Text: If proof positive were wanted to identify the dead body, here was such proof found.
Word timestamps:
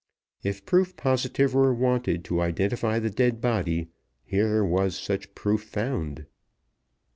If 0.41 0.65
proof 0.65 0.95
positive 0.97 1.53
were 1.53 1.75
wanted 1.75 2.23
to 2.23 2.41
identify 2.41 2.97
the 2.97 3.11
dead 3.11 3.39
body, 3.39 3.89
here 4.23 4.65
was 4.65 4.97
such 4.97 5.35
proof 5.35 5.61
found. 5.63 6.25